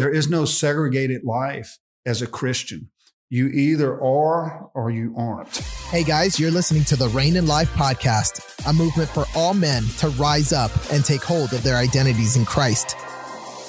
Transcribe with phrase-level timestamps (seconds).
[0.00, 2.88] There is no segregated life as a Christian.
[3.28, 5.54] You either are or you aren't.
[5.90, 9.82] Hey guys, you're listening to the Reign in Life podcast, a movement for all men
[9.98, 12.96] to rise up and take hold of their identities in Christ.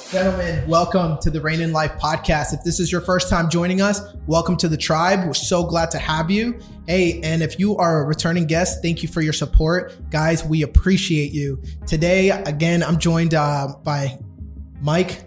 [0.09, 2.53] Gentlemen, welcome to the Reign in Life podcast.
[2.53, 5.27] If this is your first time joining us, welcome to the tribe.
[5.27, 6.57] We're so glad to have you.
[6.87, 10.09] Hey, and if you are a returning guest, thank you for your support.
[10.09, 11.61] Guys, we appreciate you.
[11.85, 14.17] Today, again, I'm joined uh, by
[14.79, 15.23] Mike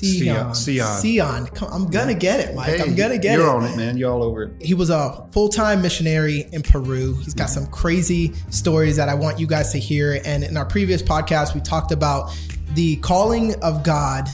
[0.00, 0.54] Sion.
[0.54, 1.00] Sion.
[1.00, 1.48] Sion.
[1.70, 2.68] I'm gonna get it, Mike.
[2.68, 3.42] Hey, I'm gonna get it.
[3.42, 3.96] you're on it, man.
[3.96, 4.52] You're all over it.
[4.60, 7.14] He was a full-time missionary in Peru.
[7.16, 10.20] He's got some crazy stories that I want you guys to hear.
[10.24, 12.34] And in our previous podcast, we talked about
[12.74, 14.28] the calling of God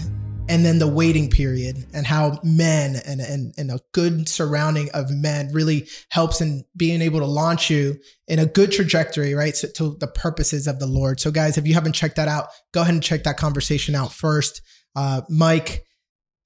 [0.48, 5.10] and then the waiting period and how men and, and, and a good surrounding of
[5.10, 9.56] men really helps in being able to launch you in a good trajectory, right?
[9.56, 11.20] So, to the purposes of the Lord.
[11.20, 14.12] So guys, if you haven't checked that out, go ahead and check that conversation out
[14.12, 14.60] first.
[14.94, 15.84] Uh, Mike,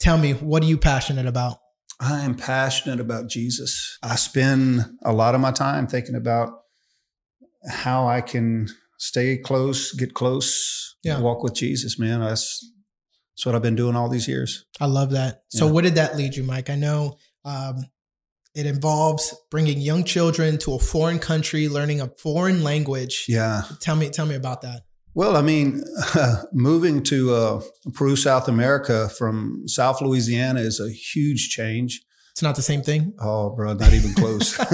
[0.01, 1.59] tell me, what are you passionate about?
[2.01, 3.99] I am passionate about Jesus.
[4.03, 6.51] I spend a lot of my time thinking about
[7.69, 11.21] how I can stay close, get close, Yeah.
[11.21, 12.21] walk with Jesus, man.
[12.21, 12.73] That's
[13.37, 14.65] that's what I've been doing all these years.
[14.81, 15.43] I love that.
[15.49, 15.73] So, Yeah.
[15.73, 16.71] what did that lead you, Mike?
[16.71, 17.85] I know um,
[18.55, 23.27] it involves bringing young children to a foreign country, learning a foreign language.
[23.29, 23.65] Yeah.
[23.83, 24.85] Tell me, tell me about that.
[25.17, 25.83] Well, I mean,
[26.53, 27.63] moving to uh,
[27.95, 32.03] Peru, South America from South Louisiana is a huge change.
[32.33, 33.15] It's not the same thing.
[33.19, 34.61] Oh, bro, not even close.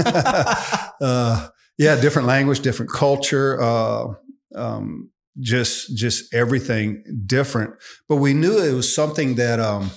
[1.00, 1.48] uh,
[1.78, 4.14] yeah, different language, different culture, uh,
[4.56, 7.74] um, just just everything different.
[8.08, 9.92] But we knew it was something that um,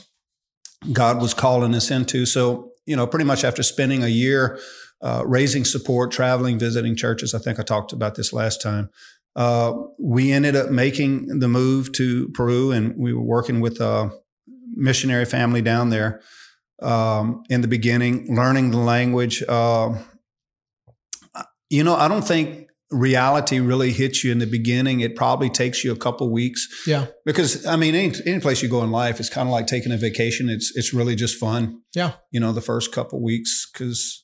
[0.94, 2.28] God was calling us into.
[2.28, 4.60] So, you know, pretty much after spending a year
[5.02, 8.90] uh, raising support, traveling, visiting churches, I think I talked about this last time.
[9.36, 14.09] Uh, we ended up making the move to Peru, and we were working with a
[14.75, 16.22] missionary family down there
[16.81, 19.44] um, in the beginning, learning the language.
[19.47, 19.97] Uh,
[21.69, 24.99] you know, I don't think reality really hits you in the beginning.
[25.02, 27.08] It probably takes you a couple weeks Yeah.
[27.26, 29.92] because I mean, any, any place you go in life, it's kind of like taking
[29.92, 30.49] a vacation.
[30.49, 31.81] It's it's really just fun.
[31.93, 32.14] Yeah.
[32.31, 34.21] You know, the first couple weeks because.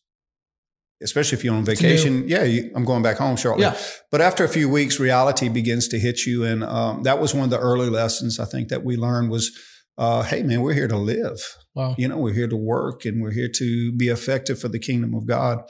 [1.01, 3.63] Especially if you're on vacation, yeah, you, I'm going back home shortly.
[3.63, 3.77] Yeah.
[4.11, 7.45] But after a few weeks, reality begins to hit you, and um, that was one
[7.45, 9.51] of the early lessons I think that we learned was,
[9.97, 11.39] uh, hey man, we're here to live.
[11.75, 11.95] Wow.
[11.97, 15.13] You know, we're here to work and we're here to be effective for the kingdom
[15.13, 15.63] of God.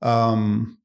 [0.00, 0.78] Um,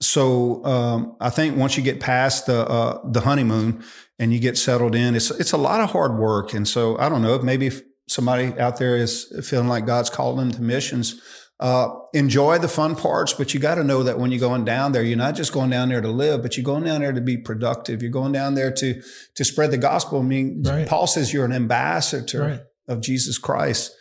[0.00, 3.84] so um, I think once you get past the uh, the honeymoon
[4.18, 6.54] and you get settled in, it's it's a lot of hard work.
[6.54, 7.70] And so I don't know, if maybe
[8.08, 11.20] somebody out there is feeling like God's calling them to missions.
[11.60, 14.92] Uh, enjoy the fun parts, but you got to know that when you're going down
[14.92, 17.20] there, you're not just going down there to live, but you're going down there to
[17.20, 18.00] be productive.
[18.00, 19.02] You're going down there to
[19.34, 20.20] to spread the gospel.
[20.20, 20.88] I mean, Right.
[20.88, 22.60] Paul says you're an ambassador Right.
[22.88, 23.92] of Jesus Christ.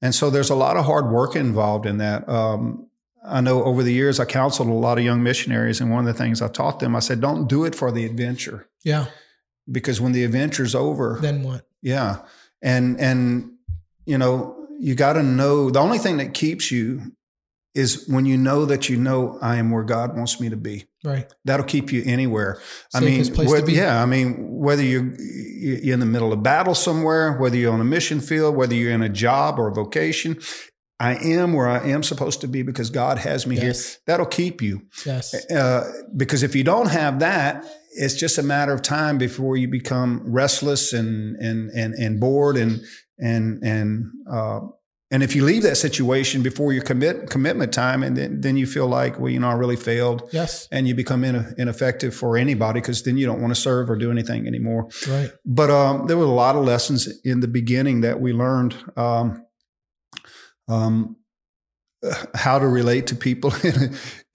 [0.00, 2.26] And so there's a lot of hard work involved in that.
[2.26, 2.86] Um,
[3.22, 6.14] I know over the years I counseled a lot of young missionaries, and one of
[6.14, 9.06] the things I taught them, I said, don't do it for the adventure Yeah.
[9.70, 11.66] because when the adventure's over, Then what?
[11.82, 12.20] yeah,
[12.62, 13.50] and and
[14.06, 17.12] you know you got to know the only thing that keeps you
[17.74, 20.84] is when you know that you know I am where God wants me to be.
[21.02, 21.26] Right.
[21.44, 22.60] That'll keep you anywhere.
[22.94, 24.00] I mean, Safest place to whether- yeah.
[24.02, 24.36] I mean,
[24.66, 28.54] whether you're, you're in the middle of battle somewhere, whether you're on a mission field,
[28.56, 30.38] whether you're in a job or a vocation,
[31.00, 33.62] I am where I am supposed to be because God has me Yes.
[33.94, 33.98] here.
[34.06, 34.82] That'll keep you.
[35.04, 35.34] Yes.
[35.50, 37.64] Uh, because if you don't have that,
[37.96, 42.56] it's just a matter of time before you become restless and and and and bored
[42.56, 42.80] and
[43.18, 44.60] and and uh,
[45.10, 48.66] and if you leave that situation before your commit commitment time, and then then you
[48.66, 50.66] feel like, well, you know, I really failed, Yes.
[50.72, 53.96] and you become in, ineffective for anybody because then you don't want to serve or
[53.96, 54.88] do anything anymore.
[55.08, 55.30] Right.
[55.44, 58.74] But um, there were a lot of lessons in the beginning that we learned.
[58.96, 59.44] Um,
[60.68, 61.16] um,
[62.34, 63.90] how to relate to people in a,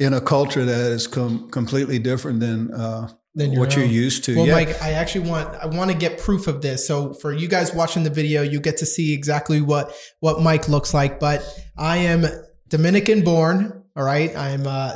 [0.05, 4.23] in a culture that is com- completely different than uh, Then your what you're used
[4.25, 4.35] to.
[4.35, 4.55] Well, yeah.
[4.57, 6.85] Mike, I actually want I want to get proof of this.
[6.85, 9.85] So for you guys watching the video, you get to see exactly what
[10.19, 11.19] what Mike looks like.
[11.19, 11.39] But
[11.77, 12.25] I am
[12.67, 13.73] Dominican born.
[13.95, 14.91] All right, I'm uh,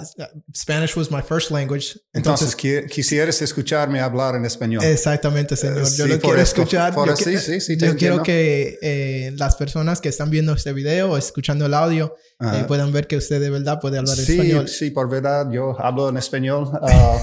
[0.54, 1.98] Spanish was my first language.
[2.16, 4.82] Entonces, qui- quisieras escucharme hablar en español.
[4.84, 5.80] Exactamente, señor.
[5.98, 6.62] Yo Sí, lo quiero esto.
[6.62, 6.94] escuchar.
[6.96, 11.12] Yo así, sí, sí, yo quiero que eh, las personas que están viendo este video
[11.12, 14.70] o escuchando el audio eh, puedan ver que usted de verdad puede hablar Sí, español.
[14.70, 16.70] sí, por verdad, yo hablo en español.
[16.82, 17.18] Ah,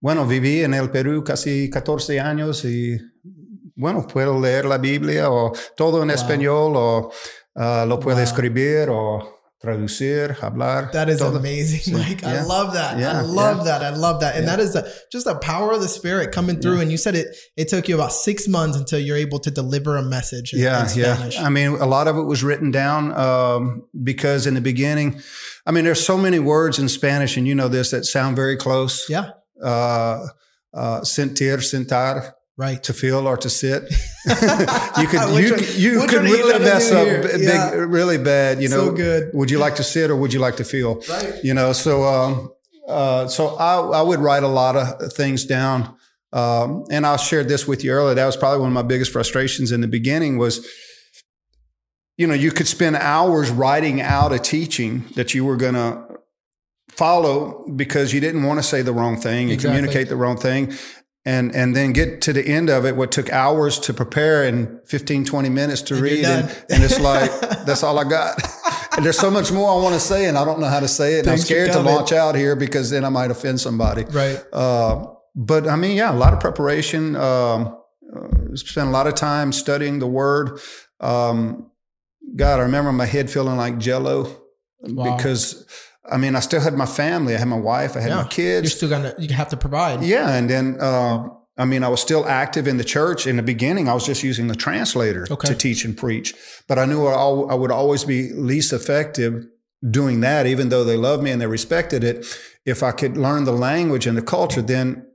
[0.00, 2.98] bueno, viví en el Perú casi 14 años y,
[3.76, 6.14] bueno, puedo leer la Biblia o todo en Wow.
[6.16, 7.10] español o
[7.56, 8.24] ah, lo puedo Wow.
[8.24, 10.90] escribir o traducir, hablar.
[10.92, 11.36] That is todo.
[11.36, 12.24] amazing, Mike.
[12.24, 12.96] I love that.
[12.96, 13.78] I love yeah.
[13.78, 13.82] that.
[13.82, 14.34] I love that.
[14.36, 14.56] And Yeah.
[14.56, 16.80] that is a, just the power of the spirit coming through.
[16.80, 17.26] And you said it.
[17.58, 20.54] It took you about six months until you're able to deliver a message.
[20.54, 21.34] In, yeah, in Spanish.
[21.34, 21.44] yeah.
[21.46, 25.20] I mean, a lot of it was written down um, because in the beginning,
[25.66, 28.56] I mean, there's so many words in Spanish, and you know this that sound very
[28.56, 29.04] close.
[29.10, 29.32] Yeah.
[29.62, 30.26] Uh,
[30.72, 32.82] uh, sentir, sentar, Right.
[32.84, 33.82] to feel or to sit.
[34.28, 38.18] you could you, one- you could one are you really mess up b- big, really
[38.18, 38.62] bad.
[38.62, 39.30] You know, so good.
[39.32, 41.00] would you like to sit or would you like to feel?
[41.08, 41.34] Right.
[41.42, 42.50] You know, so um,
[42.86, 45.94] uh, so I, I would write a lot of things down.
[46.32, 48.14] Um, and I shared this with you earlier.
[48.14, 50.64] That was probably one of my biggest frustrations in the beginning was,
[52.16, 56.04] you know, you could spend hours writing out a teaching that you were going to
[56.92, 59.76] follow because you didn't want to say the wrong thing and Exactly.
[59.78, 60.72] communicate the wrong thing.
[61.26, 64.80] And, and then get to the end of it, what took hours to prepare and
[64.86, 66.24] 15, 20 minutes to And read.
[66.24, 67.30] And, and it's like,
[67.66, 68.40] that's all I got.
[68.96, 70.88] and there's so much more I want to say, and I don't know how to
[70.88, 71.20] say it.
[71.20, 74.04] And I'm scared to launch out here because then I might offend somebody.
[74.04, 74.42] Right.
[74.50, 77.14] Uh, but I mean, yeah, a lot of preparation.
[77.16, 77.76] Um,
[78.16, 80.58] uh, spent a lot of time studying the word.
[81.00, 81.70] Um,
[82.34, 84.36] God, I remember my head feeling like jello
[84.82, 85.16] Wow.
[85.16, 85.66] because
[86.10, 87.34] I mean, I still had my family.
[87.34, 87.96] I had my wife.
[87.96, 88.22] I had Yeah.
[88.22, 88.64] my kids.
[88.64, 89.14] You're still gonna.
[89.18, 90.02] You have to provide.
[90.02, 91.28] Yeah, and then uh,
[91.58, 93.26] I mean, I was still active in the church.
[93.26, 95.48] In the beginning, I was just using the translator Okay.
[95.48, 96.34] to teach and preach.
[96.68, 99.44] But I knew I would always be least effective
[99.90, 102.26] doing that, even though they loved me and they respected it.
[102.66, 105.06] If I could learn the language and the culture, then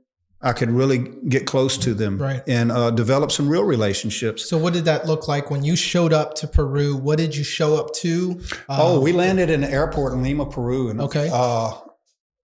[0.46, 0.98] I could really
[1.28, 2.40] get close to them Right.
[2.46, 4.48] and uh, develop some real relationships.
[4.48, 6.96] So what did that look like when you showed up to Peru?
[6.96, 8.40] What did you show up to?
[8.68, 11.28] oh, Um, we landed in the airport in Lima, Peru, and Okay.
[11.32, 11.72] uh,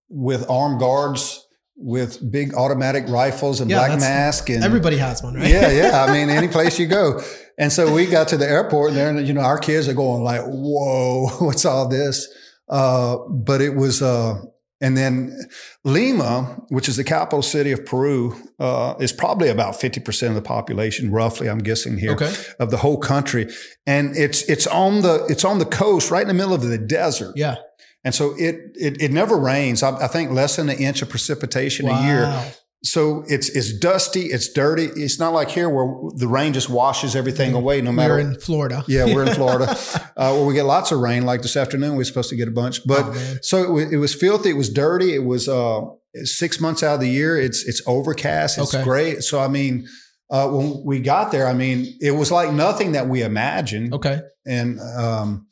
[0.09, 1.47] with armed guards
[1.77, 5.49] with big automatic rifles and Yeah, black mask and everybody has one, right?
[5.49, 6.05] yeah, yeah.
[6.05, 7.21] I mean, any place you go.
[7.59, 10.23] And so we got to the airport, and there, you know, our kids are going
[10.23, 12.27] like, "Whoa, what's all this?"
[12.69, 14.41] Uh, but it was, uh,
[14.83, 15.49] and then
[15.85, 20.35] Lima, which is the capital city of Peru, uh, is probably about fifty percent of
[20.37, 21.49] the population, roughly.
[21.49, 22.33] I'm guessing here Okay.
[22.59, 23.49] of the whole country,
[23.87, 26.79] and it's it's on the it's on the coast, right in the middle of the
[26.79, 27.33] desert.
[27.37, 27.57] Yeah.
[28.05, 29.83] And so it it, it never rains.
[29.83, 32.53] I, I think less than an inch of precipitation a year.
[32.85, 34.87] So it's it's dusty, it's dirty.
[34.87, 38.15] It's not like here where the rain just washes everything away, no matter.
[38.15, 38.85] We're in Florida.
[38.89, 39.71] yeah, we're in Florida,
[40.17, 41.25] uh, where we get lots of rain.
[41.25, 42.85] Like this afternoon, we're supposed to get a bunch.
[42.85, 44.51] But Oh, so it was, it was filthy.
[44.51, 45.15] It was dirty.
[45.15, 45.83] It was uh,
[46.25, 47.41] six months out of the year.
[47.41, 48.59] It's it's overcast.
[48.59, 48.83] It's Okay.
[48.83, 49.23] great.
[49.23, 49.87] So I mean,
[50.29, 54.23] uh, when we got there, I mean, it was like nothing that we imagined Okay.
[54.45, 55.47] and um,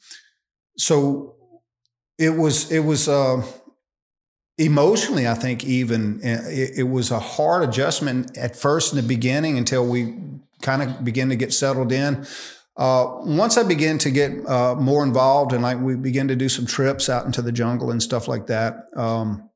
[0.76, 1.36] so
[2.18, 3.42] it was it was uh,
[4.60, 9.02] emotionally i think even uh, it, it was a hard adjustment at first in the
[9.16, 10.14] beginning until we
[10.62, 12.26] kind of began to get settled in
[12.76, 16.48] uh, once i began to get uh, more involved and like we began to do
[16.48, 19.48] some trips out into the jungle and stuff like that um,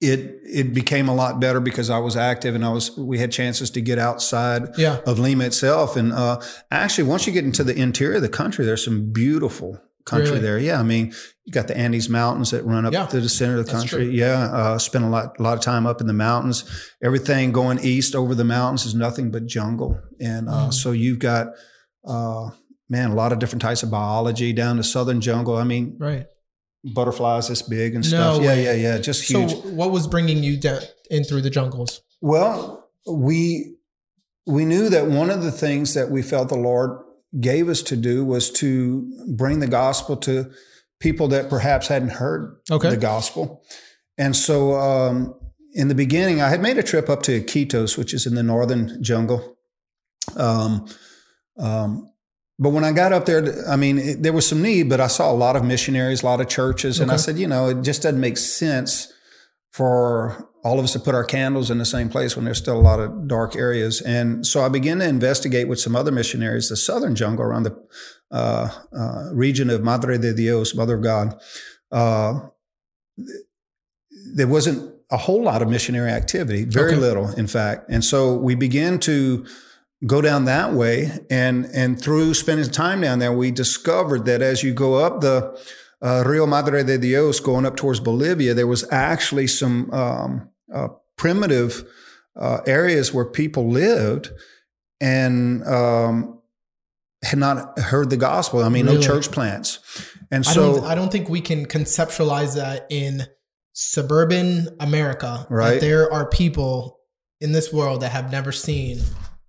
[0.00, 3.32] it it became a lot better because I was active and I was we had
[3.32, 5.00] chances to get outside Yeah.
[5.06, 5.96] of Lima itself.
[5.96, 6.40] And uh,
[6.70, 10.40] actually, once you get into the interior of the country, there's some beautiful country Really?
[10.42, 10.58] there.
[10.58, 11.12] Yeah, I mean,
[11.44, 14.04] you got the Andes Mountains that run up Yeah, to the center of the country.
[14.06, 14.12] true.
[14.12, 16.64] Yeah, uh, spent a lot a lot of time up in the mountains.
[17.02, 20.72] Everything going east over the mountains is nothing but jungle, and uh, Mm.
[20.74, 21.48] so you've got.
[22.06, 22.50] Uh,
[22.90, 25.56] Man, a lot of different types of biology down the southern jungle.
[25.58, 26.24] I mean, Right.
[26.82, 28.38] butterflies this big and stuff.
[28.38, 28.44] way.
[28.44, 28.98] Yeah, yeah, yeah.
[28.98, 29.50] Just huge.
[29.50, 30.80] So what was bringing you down
[31.10, 32.00] in through the jungles?
[32.22, 33.76] Well, we
[34.46, 36.98] we knew that one of the things that we felt the Lord
[37.40, 40.50] gave us to do was to bring the gospel to
[41.00, 42.90] people that perhaps hadn't heard Okay.
[42.90, 43.62] the gospel.
[44.16, 45.34] And so um,
[45.74, 48.42] in the beginning, I had made a trip up to Iquitos, which is in the
[48.42, 49.56] northern jungle.
[50.36, 50.86] Um,
[51.58, 52.10] um,
[52.58, 55.06] but when I got up there, I mean, it, there was some need, but I
[55.06, 56.98] saw a lot of missionaries, a lot of churches.
[56.98, 59.12] And I said, you know, it just doesn't make sense
[59.78, 62.76] for all of us to put our candles in the same place when there's still
[62.76, 64.00] a lot of dark areas.
[64.00, 67.80] And so I began to investigate with some other missionaries the southern jungle around the
[68.32, 71.40] uh, uh, region of Madre de Dios, Mother of God.
[71.92, 72.40] Uh,
[74.34, 77.00] there wasn't a whole lot of missionary activity, very Okay.
[77.00, 77.88] little, in fact.
[77.88, 79.46] And so we began to
[80.06, 84.62] go down that way, and and through spending time down there, we discovered that as
[84.64, 85.56] you go up the
[86.00, 90.88] uh, Rio Madre de Dios, going up towards Bolivia, there was actually some um, uh,
[91.16, 91.84] primitive
[92.36, 94.30] uh, areas where people lived
[95.00, 96.40] and um,
[97.22, 98.62] had not heard the gospel.
[98.62, 99.80] I mean, no church plants,
[100.30, 103.26] and I so don't I don't think we can conceptualize that in
[103.72, 105.46] suburban America.
[105.48, 105.80] that Right.
[105.80, 107.00] there are people
[107.40, 109.00] in this world that have never seen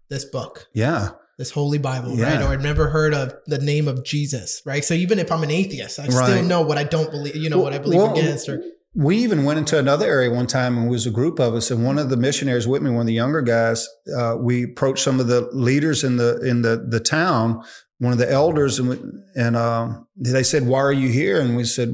[0.10, 0.68] this book.
[0.74, 1.10] yeah.
[1.39, 2.36] This holy Bible, Yeah.
[2.36, 2.41] right?
[2.43, 4.84] Or I've never heard of the name of Jesus, right?
[4.84, 7.60] So even if I'm an atheist, I still know what I don't believe, you know,
[7.60, 8.50] what I believe Well, against.
[8.50, 8.62] Or
[8.93, 11.72] we even went into another area one time and it was a group of us
[11.72, 15.03] and one of the missionaries with me one of the younger guys uh, we approached
[15.03, 17.63] some of the leaders in the in the the town
[18.00, 18.98] one of the elders and we,
[19.36, 21.89] and um, they said why are you here and we said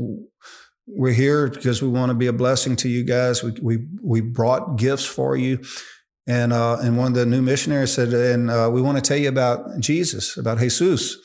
[0.87, 4.21] we're here because we want to be a blessing to you guys we we, we
[4.21, 5.59] brought gifts for you
[6.27, 9.17] and uh, and one of the new missionaries said and uh, we want to tell
[9.17, 11.15] you about jesus about jesus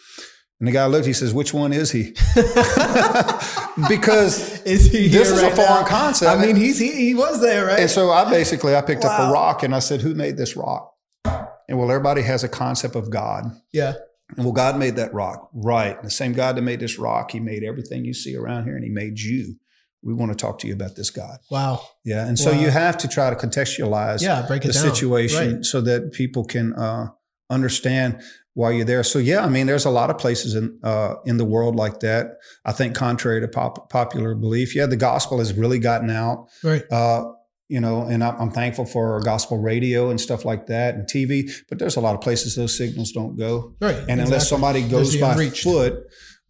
[0.59, 2.13] and the guy looked he says which one is he
[3.89, 5.87] because is he this is right a foreign now?
[5.87, 6.31] concept.
[6.31, 7.81] I mean, he's he, he was there, right?
[7.81, 10.57] And so I basically I picked up a rock and I said, "Who made this
[10.57, 10.93] rock?"
[11.25, 13.45] And well, everybody has a concept of God.
[13.73, 13.95] yeah,
[14.37, 16.03] And well, God made that rock, right?
[16.03, 18.85] The same God that made this rock, He made everything you see around here, and
[18.85, 19.55] He made you.
[20.03, 21.39] We want to talk to you about this God.
[21.51, 22.61] wow, Yeah, and so Wow.
[22.61, 24.95] you have to try to contextualize yeah, break it the down.
[24.95, 25.65] situation Right.
[25.65, 27.09] so that people can uh,
[27.51, 28.21] understand
[28.55, 29.03] why you're there.
[29.05, 32.01] So yeah, I mean, there's a lot of places in uh, in the world like
[32.01, 32.39] that.
[32.65, 36.49] I think, contrary to pop- popular belief, yeah, the gospel has really gotten out.
[36.65, 37.25] right, Uh,
[37.69, 41.49] you know, and I'm, I'm thankful for gospel radio and stuff like that and TV.
[41.69, 44.03] But there's a lot of places those signals don't go, right.
[44.09, 46.03] and unless somebody goes by foot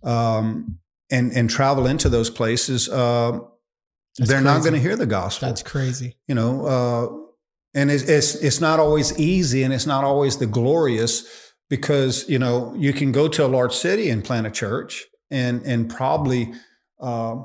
[0.02, 0.78] um,
[1.11, 3.38] and and travel into those places, uh,
[4.19, 6.17] they're not going to hear the gospel That's crazy.
[6.26, 7.07] you know uh,
[7.75, 11.25] and it's, it's it's not always easy and it's not always the glorious
[11.69, 15.62] because you know you can go to a large city and plant a church and
[15.64, 16.52] and probably
[17.00, 17.37] uh,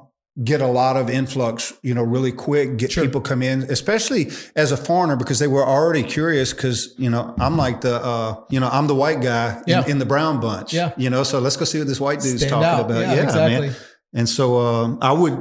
[0.43, 3.05] get a lot of influx you know really quick get Sure.
[3.05, 7.33] people come in especially as a foreigner because they were already curious because you know
[7.39, 9.85] i'm like the uh, you know i'm the white guy Yeah.
[9.85, 10.91] in, in the brown bunch Yeah.
[10.97, 12.81] you know so let's go see what this white dude's Stand talking out.
[12.85, 13.67] about Yeah, yeah, exactly.
[13.69, 13.75] man
[14.13, 15.37] and so um, I would,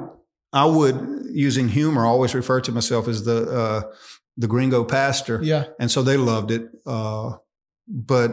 [0.53, 3.83] I would, using humor, always refer to myself as the uh,
[4.37, 5.39] the gringo pastor.
[5.43, 6.69] Yeah, And so they loved it.
[6.85, 7.35] Uh,
[7.87, 8.31] but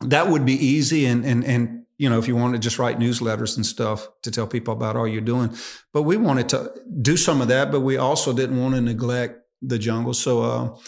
[0.00, 2.98] that would be easy, and and and you know, if you want to just write
[2.98, 5.50] newsletters and stuff to tell people about all you're doing.
[5.92, 9.34] But we wanted to do some of that, but we also didn't want to neglect
[9.60, 10.14] the jungle.
[10.14, 10.78] So uh,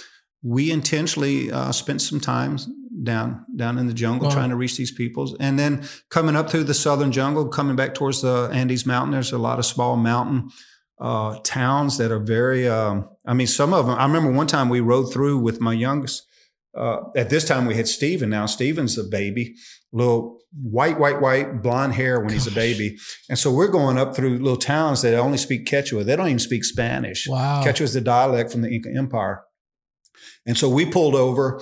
[0.42, 2.56] we intentionally uh, spent some time
[3.02, 4.34] down down in the jungle Wow.
[4.34, 7.92] trying to reach these peoples, and then coming up through the southern jungle, coming back
[7.94, 9.12] towards the Andes Mountain.
[9.12, 10.50] There's a lot of small mountain
[10.98, 12.66] uh, towns that are very.
[12.68, 13.96] Um, I mean, some of them.
[13.98, 16.26] I remember one time we rode through with my youngest.
[16.74, 18.30] Uh, at this time, we had Steven.
[18.30, 19.54] Now Steven's a baby,
[19.92, 22.96] little white, white, white, blonde hair when he's a baby,
[23.28, 26.04] and so we're going up through little towns that only speak Quechua.
[26.04, 27.26] They don't even speak Spanish.
[27.28, 27.62] wow.
[27.62, 29.42] Quechua is the dialect from the Inca Empire.
[30.46, 31.60] And so we pulled over,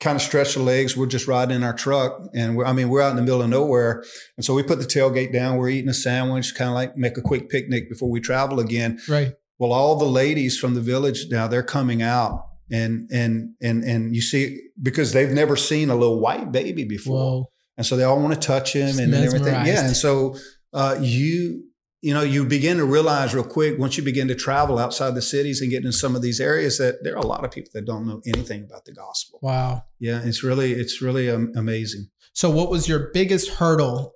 [0.00, 0.96] kind of stretched the legs.
[0.96, 2.20] We're just riding in our truck.
[2.34, 4.04] And I mean, we're out in the middle of nowhere.
[4.36, 5.56] And so we put the tailgate down.
[5.56, 9.00] We're eating a sandwich, kind of like make a quick picnic before we travel again.
[9.08, 9.32] Right.
[9.58, 12.47] Well, all the ladies from the village now, they're coming out.
[12.70, 17.16] And, and, and, and you see, because they've never seen a little white baby before.
[17.16, 17.50] Whoa.
[17.76, 19.54] And so they all want to touch him Just and everything.
[19.66, 19.86] Yeah.
[19.86, 20.36] And so
[20.72, 21.64] uh, you,
[22.02, 25.22] you know, you begin to realize real quick once you begin to travel outside the
[25.22, 27.70] cities and get into some of these areas that there are a lot of people
[27.74, 29.38] that don't know anything about the gospel.
[29.42, 29.84] Wow.
[29.98, 32.08] Yeah, it's really, it's really um, amazing.
[32.32, 34.14] So, what was your biggest hurdle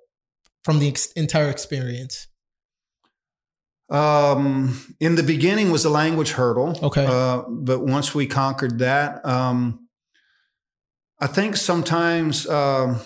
[0.63, 2.29] from the ex- entire experience?
[3.93, 6.79] Um, in the beginning was the language hurdle.
[6.83, 7.05] Okay.
[7.07, 9.87] Uh, but once we conquered that, um,
[11.21, 13.01] I think sometimes, um,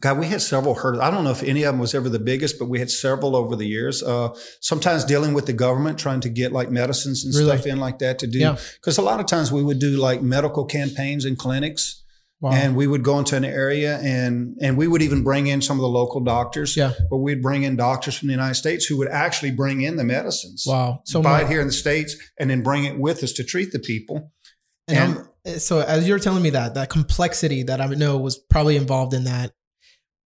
[0.00, 1.02] God, we had several hurdles.
[1.02, 3.34] I don't know if any of them was ever the biggest, but we had several
[3.34, 4.02] over the years.
[4.02, 7.56] Uh, sometimes dealing with the government, trying to get like medicines and Really?
[7.56, 8.40] stuff in like that to do.
[8.40, 8.56] Yeah.
[8.80, 12.02] Because a lot of times we would do like medical campaigns and clinics.
[12.44, 12.52] Wow.
[12.52, 15.78] And we would go into an area and and we would even bring in some
[15.78, 16.76] of the local doctors.
[16.76, 16.92] Yeah.
[17.08, 20.04] But we'd bring in doctors from the United States who would actually bring in the
[20.04, 20.64] medicines.
[20.66, 21.00] wow.
[21.06, 23.72] So buy it here in the States and then bring it with us to treat
[23.72, 24.30] the people.
[24.86, 28.36] And, And- I'm- so as you're telling me that, that complexity that I know was
[28.38, 29.52] probably involved in that,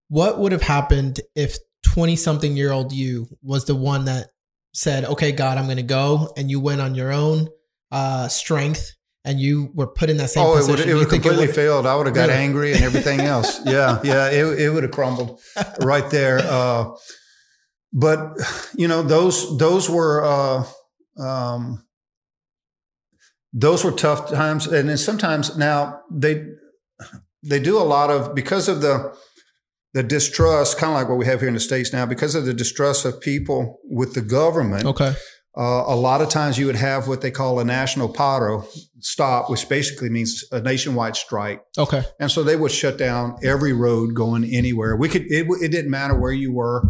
[0.09, 4.31] what would have happened if 20 something year old you was the one that
[4.75, 7.47] said, okay, God, I'm going to go and you went on your own
[7.93, 8.93] uh, strength
[9.29, 10.79] and you were put in that same oh, it position?
[10.79, 11.87] would, it would think completely failed.
[11.87, 12.41] I would have got Really?
[12.41, 13.61] angry and everything else.
[13.67, 15.39] yeah, yeah, it, it would have crumbled
[15.83, 16.39] right there.
[16.39, 16.95] Uh,
[17.93, 18.39] but
[18.75, 21.85] you know, those those were uh, um,
[23.53, 26.47] those were tough times, and then sometimes now they
[27.43, 29.15] they do a lot of because of the
[29.93, 32.47] the distrust, kind of like what we have here in the states now, because of
[32.47, 34.87] the distrust of people with the government.
[34.87, 35.13] Okay.
[35.57, 38.65] Uh, a lot of times you would have what they call a national paro
[39.01, 41.61] stop, which basically means a nationwide strike.
[41.77, 42.03] Okay.
[42.21, 44.97] And so they would shut down every road going anywhere.
[44.97, 46.83] We could, it, it didn't matter where you were.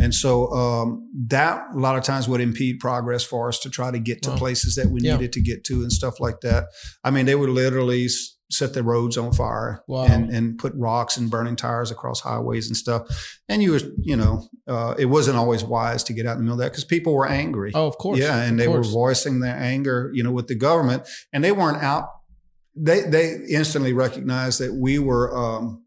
[0.00, 3.90] And so um, that a lot of times would impede progress for us to try
[3.90, 4.36] to get to Wow.
[4.36, 5.14] places that we Yeah.
[5.16, 6.64] needed to get to and stuff like that.
[7.04, 8.08] I mean, they would literally
[8.56, 10.04] set the roads on fire Wow.
[10.04, 13.02] and, and put rocks and burning tires across highways and stuff.
[13.48, 16.42] And you were, you know, uh, it wasn't always wise to get out in the
[16.44, 17.72] middle of that because people were angry.
[17.74, 18.18] Oh, of course.
[18.18, 18.86] Yeah, and Of they course.
[18.86, 22.08] were voicing their anger, you know, with the government, and they weren't out.
[22.76, 25.84] They they instantly recognized that we were um,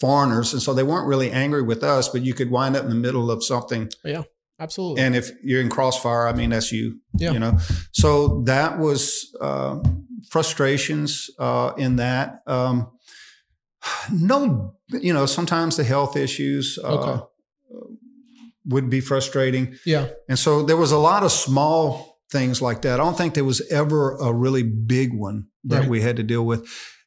[0.00, 2.08] foreigners, and so they weren't really angry with us.
[2.08, 4.22] But you could wind up in the middle of something, Yeah.
[4.58, 5.02] Absolutely.
[5.02, 7.00] and if you're in crossfire, I mean, that's you.
[7.14, 7.32] Yeah.
[7.32, 7.58] You know,
[7.92, 9.78] so that was uh,
[10.28, 12.42] frustrations uh, in that.
[12.46, 12.90] Um,
[14.12, 17.22] no, you know, sometimes the health issues uh, Okay.
[18.66, 19.76] would be frustrating.
[19.86, 20.08] yeah.
[20.28, 23.00] And so there was a lot of small things like that.
[23.00, 25.88] I don't think there was ever a really big one that Right.
[25.88, 26.66] we had to deal with.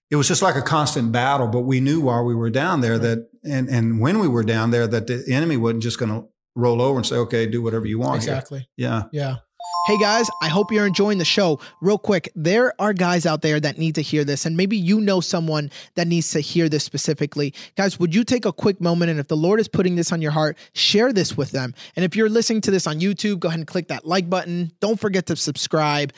[0.10, 3.00] It was just like a constant battle, but we knew while we were down there
[3.00, 6.28] that, and, and when we were down there, that the enemy wasn't just going to
[6.56, 8.24] roll over and say, okay, do whatever you want.
[8.24, 8.68] here." Exactly.
[8.78, 9.04] Yeah.
[9.12, 9.38] Yeah.
[9.86, 11.60] Hey guys, I hope you're enjoying the show.
[11.82, 15.02] Real quick, there are guys out there that need to hear this, and maybe you
[15.02, 17.54] know someone that needs to hear this specifically.
[17.76, 20.22] Guys, would you take a quick moment and if the Lord is putting this on
[20.22, 21.74] your heart, share this with them?
[21.98, 24.72] And if you're listening to this on YouTube, go ahead and click that like button.
[24.80, 26.14] Don't forget to subscribe.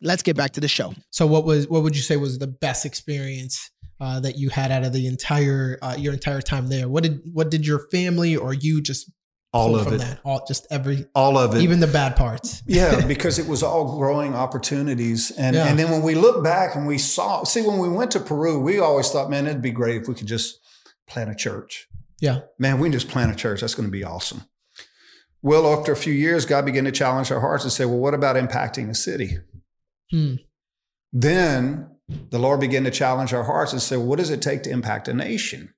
[0.00, 0.94] Let's get back to the show.
[1.10, 4.72] So what was what would you say was the best experience uh, that you had
[4.72, 6.88] out of the entire uh, your entire time there?
[6.88, 9.12] What did what did your family or you just
[9.52, 9.98] All pull of from it.
[9.98, 10.20] that?
[10.24, 11.62] All just every All of it.
[11.62, 12.62] even the bad parts.
[12.66, 15.30] yeah, because it was all growing opportunities.
[15.32, 15.66] And Yeah.
[15.66, 18.60] and then when we look back and we saw, see, when we went to Peru,
[18.60, 20.58] we always thought, man, it'd be great if we could just
[21.08, 21.88] plant a church.
[22.20, 22.40] Yeah.
[22.58, 23.60] Man, we can just plant a church.
[23.62, 24.42] That's going to be awesome.
[25.42, 28.12] Well, after a few years, God began to challenge our hearts and say, well, what
[28.14, 29.38] about impacting a city?
[30.10, 30.34] Hmm.
[31.12, 31.88] Then
[32.30, 34.70] the Lord began to challenge our hearts and say, well, what does it take to
[34.70, 35.72] impact a nation?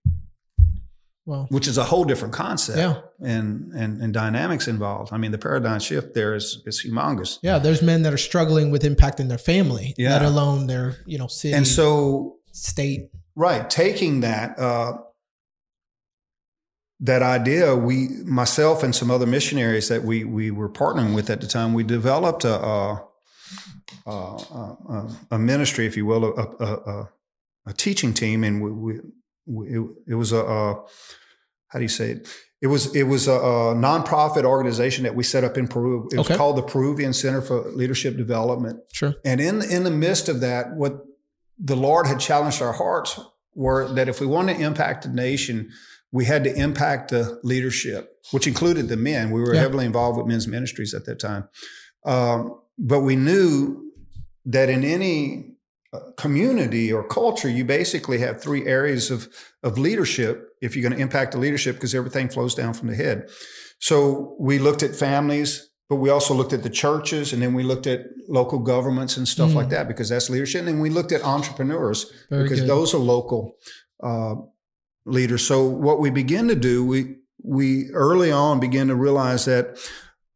[1.25, 1.47] Well.
[1.51, 3.01] Which is a whole different concept Yeah.
[3.21, 5.13] and, and, and dynamics involved.
[5.13, 7.39] I mean, the paradigm shift there is, is humongous.
[7.43, 7.61] Yeah.
[7.61, 10.15] There's men that are struggling with impacting their family, Yeah.
[10.15, 13.11] let alone their you know city, And so state.
[13.37, 13.71] Right.
[13.71, 14.95] Taking that uh,
[17.01, 21.41] that idea, we myself and some other missionaries that we we were partnering with at
[21.41, 22.99] the time, we developed a a,
[24.07, 27.09] a, a, a ministry, if you will, a, a, a,
[27.67, 29.01] a teaching team, and we, we
[29.47, 30.75] it, it was a, a
[31.69, 32.29] how do you say it?
[32.61, 36.09] It was it was a, a nonprofit organization that we set up in Peru.
[36.13, 36.37] It was Okay.
[36.37, 38.79] called the Peruvian Center for Leadership Development.
[38.93, 39.15] Sure.
[39.25, 41.05] And in in the midst of that, what
[41.59, 43.19] the Lord had challenged our hearts
[43.55, 45.71] were that if we wanted to impact the nation,
[46.13, 49.31] we had to impact the leadership, which included the men.
[49.31, 49.61] We were Yeah.
[49.63, 51.49] heavily involved with men's ministries at that time.
[52.05, 53.91] Um, but we knew
[54.47, 55.52] that in any
[56.17, 59.29] community or culture, you basically have three areas of,
[59.63, 62.95] of leadership if you're going to impact the leadership because everything flows down from the
[62.97, 63.29] head.
[63.79, 67.63] So we looked at families, but we also looked at the churches and then we
[67.63, 69.55] looked at local governments and stuff Mm.
[69.57, 70.61] like that because that's leadership.
[70.61, 72.69] And then we looked at entrepreneurs Very because good.
[72.71, 73.57] those are local
[74.03, 74.37] uh,
[75.05, 75.47] leaders.
[75.47, 79.77] So what we begin to do, we we early on begin to realize that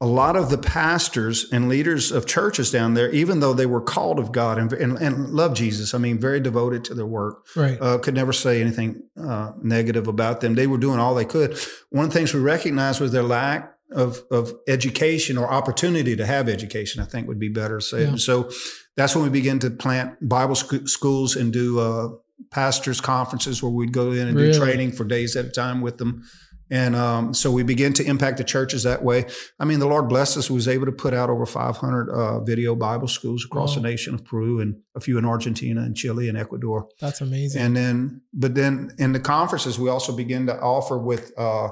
[0.00, 3.80] a lot of the pastors and leaders of churches down there, even though they were
[3.80, 7.46] called of God and, and, and love Jesus, I mean, very devoted to their work,
[7.56, 7.78] Right.
[7.80, 10.54] uh, could never say anything uh, negative about them.
[10.54, 11.59] They were doing all they could.
[11.88, 16.26] One of the things we recognized was their lack of, of education or opportunity to
[16.26, 18.04] have education, I think would be better to say.
[18.04, 18.16] Yeah.
[18.16, 18.50] So
[18.96, 22.09] that's when we began to plant Bible sc- schools and do uh,
[22.50, 24.52] pastors' conferences where we'd go in and Really?
[24.52, 26.22] do training for days at a time with them.
[26.70, 29.26] And um, so we began to impact the churches that way.
[29.61, 30.50] I mean, the Lord blessed us.
[30.50, 33.83] We was able to put out over 500 uh, video Bible schools across Wow.
[33.83, 36.88] the nation of Peru and a few in Argentina and Chile and Ecuador.
[37.00, 37.62] That's amazing.
[37.62, 41.68] And then, but then in the conferences, we also begin to offer with uh,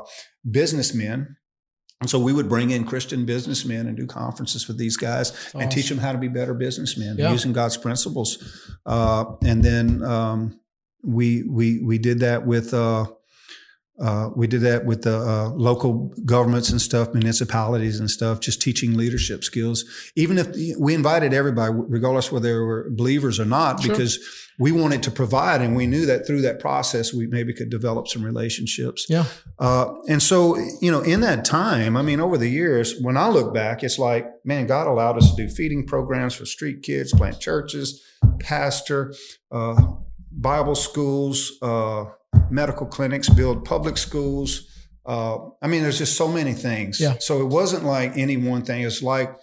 [0.48, 1.36] businessmen.
[2.00, 5.54] And so we would bring in Christian businessmen and do conferences for these guys That's
[5.54, 7.32] and teach them how to be better businessmen Yeah.
[7.32, 8.38] using God's principles.
[8.84, 10.60] Uh, and then um,
[11.02, 12.74] we we we did that with
[14.00, 18.60] uh, we did that with the uh, local governments and stuff, municipalities and stuff, just
[18.60, 19.84] teaching leadership skills.
[20.16, 23.90] Even if we invited everybody, regardless whether they were believers or not, Sure.
[23.92, 24.18] because
[24.58, 28.06] we wanted to provide, and we knew that through that process we maybe could develop
[28.08, 29.06] some relationships.
[29.08, 29.24] Yeah.
[29.58, 33.28] Uh, and so, you know, in that time, I mean, over the years, when I
[33.28, 37.12] look back, it's like, man, God allowed us to do feeding programs for street kids,
[37.12, 38.00] plant churches,
[38.38, 39.14] pastor,
[39.50, 39.80] uh,
[40.30, 42.04] Bible schools, uh,
[42.50, 44.70] medical clinics, build public schools.
[45.06, 47.00] Uh, I mean, there's just so many things.
[47.00, 47.16] Yeah.
[47.18, 48.82] So it wasn't like any one thing.
[48.82, 49.36] It's like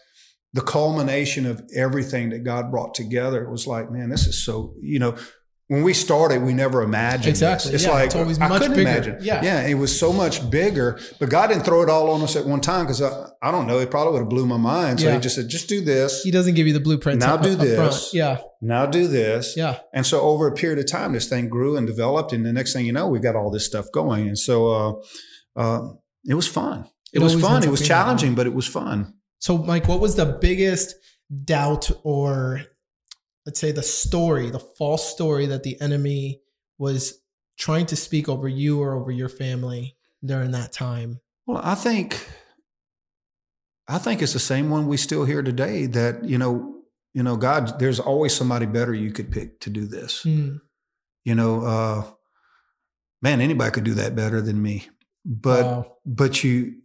[0.54, 3.44] the culmination of everything that God brought together.
[3.44, 5.16] It was like, man, this is so, you know,
[5.72, 7.30] when we started, we never imagined.
[7.30, 7.72] Exactly.
[7.72, 7.82] This.
[7.84, 8.82] It's Yeah, like it's always I couldn't bigger.
[8.90, 9.18] imagine.
[9.22, 9.42] Yeah.
[9.42, 11.00] yeah, it was so much bigger.
[11.18, 13.68] But God didn't throw it all on us at one time because I, I don't
[13.68, 13.80] know.
[13.80, 15.00] It probably would have blew my mind.
[15.00, 15.14] So Yeah.
[15.16, 16.24] He just said, just do this.
[16.24, 17.22] He doesn't give you the blueprint.
[17.22, 17.70] Now up- do front.
[17.70, 18.14] this.
[18.14, 18.40] Yeah.
[18.62, 19.56] Now do this.
[19.56, 19.80] Yeah.
[19.94, 22.74] And so over a period of time, this thing grew and developed, and the next
[22.74, 24.28] thing you know, we've got all this stuff going.
[24.28, 24.94] And so uh,
[25.56, 25.88] uh,
[26.26, 26.86] it was fun.
[27.14, 27.64] It, It was fun.
[27.64, 28.04] It was being that way.
[28.04, 29.14] challenging, but it was fun.
[29.40, 30.96] So, Mike, what was the biggest
[31.46, 32.62] doubt or
[33.46, 36.42] let's say the story, the false story that the enemy
[36.78, 37.22] was
[37.58, 41.20] trying to speak over you or over your family during that time?
[41.46, 42.28] Well, I think
[43.88, 45.86] I think it's the same one we still hear today.
[45.86, 49.86] That you know, you know, God, there's always somebody better you could pick to do
[49.86, 50.24] this.
[50.24, 50.58] Hmm.
[51.26, 52.04] You know, uh,
[53.22, 54.88] man, anybody could do that better than me.
[55.26, 55.98] But Wow.
[56.06, 56.76] but you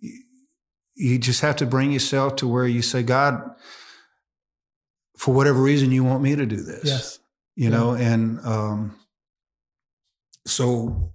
[0.95, 3.42] you just have to bring yourself to where you say, God,
[5.16, 6.85] for whatever reason, you want me to do this.
[6.85, 7.18] yes.
[7.57, 7.76] You Yeah.
[7.76, 8.96] know, and um,
[10.46, 11.12] so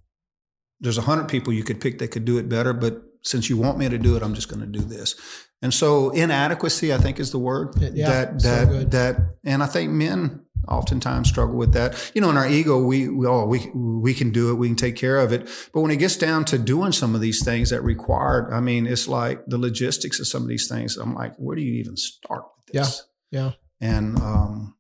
[0.80, 3.58] there's a hundred people you could pick that could do it better, but since you
[3.58, 5.16] want me to do it, I'm just going to do this.
[5.62, 8.92] And so inadequacy, I think, is the word Yeah, that that good.
[8.92, 12.12] that, and I think men oftentimes struggle with that.
[12.16, 14.76] You know, in our ego, we we oh we we can do it, we can
[14.76, 15.48] take care of it.
[15.72, 18.88] But when it gets down to doing some of these things that required I mean,
[18.88, 20.98] it's like the logistics of some of these things.
[20.98, 23.06] I'm like, where do you even start with this?
[23.30, 23.52] Yeah.
[23.82, 24.76] And um,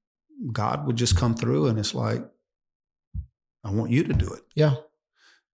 [0.51, 2.23] God would just come through, and it's like,
[3.63, 4.41] I want you to do it.
[4.55, 4.75] Yeah.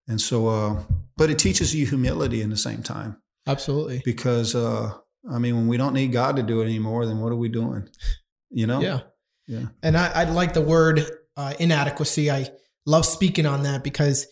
[0.06, 0.82] And so, uh,
[1.16, 4.02] but it teaches you humility in the same time Absolutely.
[4.04, 4.92] because, uh,
[5.30, 7.48] I mean, when we don't need God to do it anymore, then what are we
[7.48, 7.88] doing?
[8.50, 8.80] You know?
[8.80, 9.00] Yeah.
[9.46, 9.66] Yeah.
[9.82, 11.04] And I, I like the word
[11.36, 12.30] uh, inadequacy.
[12.30, 12.48] I
[12.86, 14.26] love speaking on that because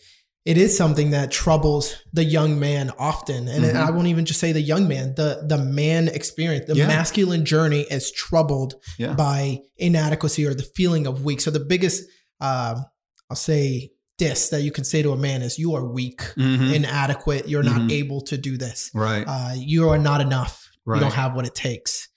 [0.51, 3.47] it is something that troubles the young man often.
[3.49, 3.75] And Mhm.
[3.75, 6.87] I won't even just say the young man, the the man experience, the Yeah.
[6.87, 9.13] masculine journey is troubled Yeah.
[9.13, 11.41] by inadequacy or the feeling of weak.
[11.41, 12.03] So the biggest,
[12.39, 12.85] um,
[13.29, 16.73] I'll say, diss that you can say to a man is, "You are weak, Mhm.
[16.73, 17.47] inadequate.
[17.49, 17.91] You're not Mhm.
[17.91, 18.89] able to do this.
[18.95, 19.25] right.
[19.27, 20.53] Uh, you are not enough.
[20.87, 22.07] You don't have what it takes."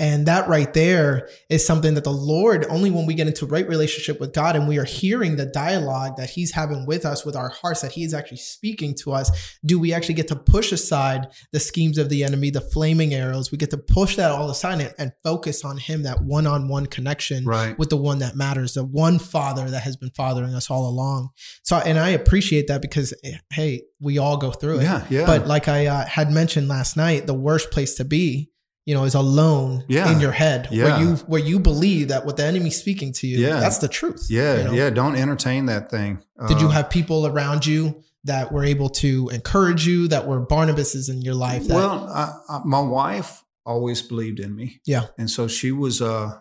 [0.00, 3.68] And that right there is something that the Lord, only when we get into right
[3.68, 7.36] relationship with God and we are hearing the dialogue that He's having with us, with
[7.36, 10.72] our hearts, that He is actually speaking to us, do we actually get to push
[10.72, 13.52] aside the schemes of the enemy, the flaming arrows?
[13.52, 16.68] We get to push that all aside and, and focus on Him, that one on
[16.68, 17.78] one connection right.
[17.78, 21.28] with the one that matters, the one father that has been fathering us all along.
[21.62, 24.84] So, and I appreciate that because, eh, hey, we all go through it.
[24.84, 25.06] Yeah.
[25.10, 25.26] Yeah.
[25.26, 28.50] But like I uh, had mentioned last night, the worst place to be,
[28.90, 30.10] you know, is alone Yeah.
[30.12, 30.84] in your head, Yeah.
[30.84, 33.60] where you where you believe that what the enemy's speaking to you, Yeah.
[33.60, 34.26] that's the truth.
[34.28, 34.56] yeah.
[34.58, 34.72] you know?
[34.72, 34.90] Yeah.
[34.90, 36.18] Don't entertain that thing.
[36.48, 40.40] Did you Uh, have people around you that were able to encourage you, that were
[40.44, 41.62] Barnabases in your life?
[41.68, 44.80] That, well, I, I, my wife always believed in me.
[44.84, 45.04] Yeah.
[45.16, 46.32] And so she was, uh,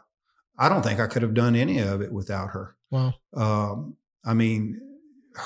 [0.57, 2.75] I don't think I could have done any of it without her.
[2.91, 4.81] wow, um, I mean,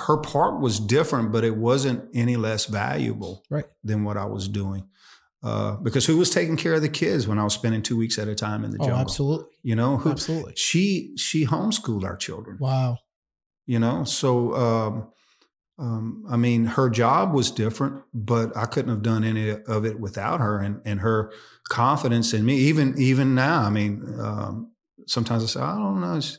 [0.07, 3.65] her part was different, but it wasn't any less valuable Right.
[3.83, 4.83] than what I was doing.
[5.43, 8.17] Uh, because who was taking care of the kids when I was spending two weeks
[8.17, 9.01] at a time in the oh, jungle?
[9.01, 10.53] absolutely, You know, who, absolutely.
[10.55, 12.57] she she homeschooled our children.
[12.61, 12.99] Wow,
[13.65, 15.11] You know, so um,
[15.77, 19.99] um, I mean, her job was different, but I couldn't have done any of it
[19.99, 21.33] without her and and her
[21.67, 22.55] confidence in me.
[22.55, 24.71] Even even now, I mean, um,
[25.07, 26.37] sometimes I say, I don't know, it's,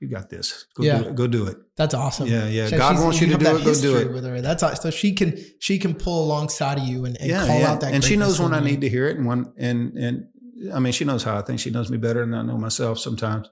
[0.00, 0.66] you got this.
[0.74, 0.98] Go Yeah.
[1.02, 1.14] do it.
[1.14, 1.56] Go do it.
[1.76, 2.26] that's awesome.
[2.28, 2.66] Yeah, yeah.
[2.68, 3.64] So God wants you to do it.
[3.64, 4.12] Go do it.
[4.12, 4.40] with her.
[4.40, 7.58] That's aw- so she can she can pull alongside of you and, and yeah, call
[7.60, 7.70] yeah.
[7.72, 7.94] out that.
[7.94, 10.26] and she knows when I need to hear it, and when and and
[10.74, 11.60] I mean, she knows how I think.
[11.60, 13.48] She knows me better than I know myself sometimes.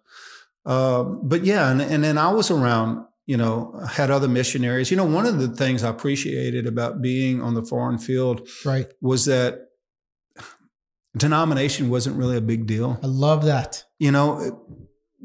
[0.66, 3.06] Uh, but yeah, and and then I was around.
[3.26, 4.90] You know, had other missionaries.
[4.90, 8.86] You know, one of the things I appreciated about being on the foreign field Right,
[9.02, 9.66] was that
[11.16, 12.98] denomination wasn't really a big deal.
[13.02, 13.84] I love that.
[13.98, 14.64] You know,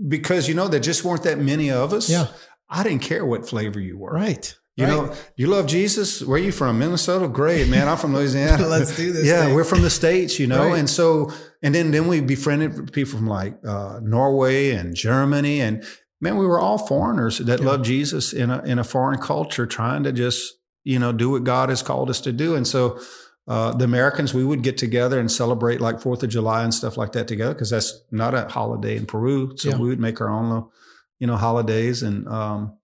[0.07, 2.09] because you know there just weren't that many of us.
[2.09, 2.27] Yeah,
[2.69, 4.11] I didn't care what flavor you were.
[4.11, 4.55] right.
[4.75, 4.91] You right.
[4.91, 6.23] know, you love Jesus.
[6.23, 6.79] Where are you from?
[6.79, 7.27] Minnesota.
[7.27, 7.87] Great, man.
[7.87, 8.65] I'm from Louisiana.
[8.67, 9.53] Let's do this Yeah, thing.
[9.53, 10.39] we're from the states.
[10.39, 10.79] You know, Right.
[10.79, 15.83] and so and then then we befriended people from like uh, Norway and Germany, and
[16.21, 17.65] man, we were all foreigners that Yeah.
[17.67, 20.53] love Jesus in a in a foreign culture, trying to just
[20.83, 22.55] you know do what God has called us to do.
[22.55, 22.99] And so
[23.47, 26.95] uh, the Americans, we would get together and celebrate like Fourth of July and stuff
[26.97, 29.55] like that together because that's not a holiday in Peru.
[29.57, 29.77] So Yeah.
[29.77, 30.71] we would make our own little,
[31.19, 32.77] you know, holidays and um,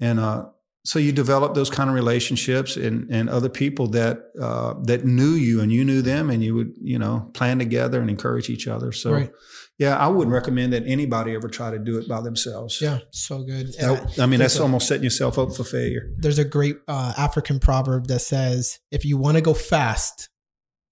[0.00, 0.46] and uh,
[0.84, 5.30] so you develop those kind of relationships and and other people that uh, that knew
[5.30, 8.66] you and you knew them and you would you know plan together and encourage each
[8.66, 8.92] other.
[8.92, 9.32] So Right.
[9.78, 12.80] Yeah, I wouldn't recommend that anybody ever try to do it by themselves.
[12.80, 13.74] Yeah, so good.
[13.82, 16.10] I- That- I mean that's a- almost setting yourself up for failure.
[16.18, 20.28] there's a great uh, African proverb that says, "If you want to go fast,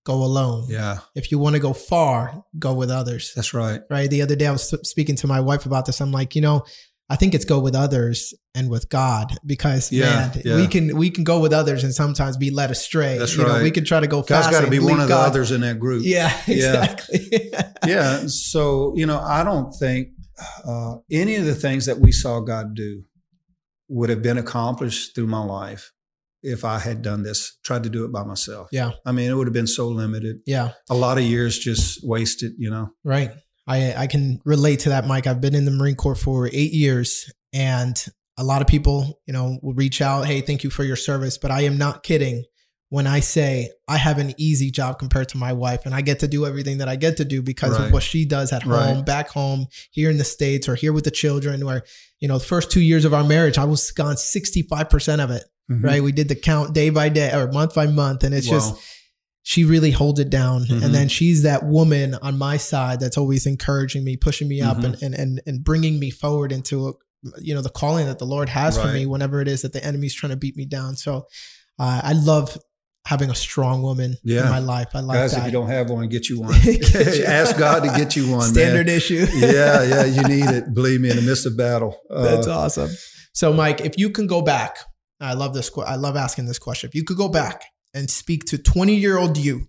[0.04, 0.66] go alone.
[0.68, 3.80] Yeah, If you want to go far, go with others." that's right.
[3.88, 4.10] Right.
[4.10, 6.00] The other day, I was speaking to my wife about this.
[6.00, 6.64] I'm like, you know,
[7.08, 10.56] I think it's go with others and with God because Yeah, man, yeah.
[10.56, 13.18] we can we can go with others and sometimes be led astray.
[13.18, 13.62] That's You know, right.
[13.62, 14.50] we can try to go God's fast.
[14.52, 16.02] got to be one of the others in that group.
[16.04, 16.54] Yeah, Yeah.
[16.84, 17.50] exactly.
[17.86, 18.22] yeah.
[18.26, 20.08] So, you know, I don't think
[20.66, 23.02] uh, any of the things that we saw God do
[23.88, 25.92] would have been accomplished through my life
[26.42, 28.68] if I had done this, tried to do it by myself.
[28.70, 28.90] Yeah.
[29.06, 30.36] I mean, it would have been so limited.
[30.46, 32.90] yeah, A lot of years just wasted, you know.
[33.02, 33.30] right.
[33.66, 35.26] I I can relate to that, Mike.
[35.26, 37.96] I've been in the Marine Corps for eight years, and
[38.36, 40.26] a lot of people, you know, will reach out.
[40.26, 42.44] Hey, thank you for your service, but I am not kidding
[42.90, 46.20] when I say I have an easy job compared to my wife, and I get
[46.20, 47.86] to do everything that I get to do because Right.
[47.86, 49.06] of what she does at home, Right.
[49.06, 51.64] back home, here in the states, or here with the children.
[51.64, 51.82] Where
[52.20, 55.20] you know, the first two years of our marriage, I was gone sixty five percent
[55.20, 55.44] of it.
[55.68, 58.74] Right, we did the count day by day or month by month, and it's just
[59.42, 60.66] she really holds it down.
[60.66, 60.82] Mhm.
[60.84, 64.78] And then she's that woman on my side that's always encouraging me, pushing me up
[64.78, 64.84] Mhm.
[64.84, 66.94] and, and, and, and bringing me forward into,
[67.40, 69.84] you know, the calling that the Lord has for me whenever it is that the
[69.84, 70.96] enemy's trying to beat me down.
[70.96, 71.26] So
[71.78, 72.56] uh, I love
[73.06, 74.44] having a strong woman Yeah.
[74.44, 74.88] in my life.
[74.94, 75.40] I like Guys, that.
[75.40, 76.58] if you don't have one, get you one.
[76.62, 77.58] Get you Ask.
[77.58, 78.48] God to get you one.
[78.48, 78.96] Standard man.
[78.96, 79.26] issue.
[79.34, 80.72] yeah, yeah, you need it.
[80.74, 81.98] Believe me, in the midst of battle.
[82.10, 82.90] Uh, That's awesome.
[83.32, 84.78] So, Mike, if you can go back,
[85.20, 85.70] I love this.
[85.86, 86.88] I love asking this question.
[86.88, 89.68] If you could go back and speak to 20 year old you,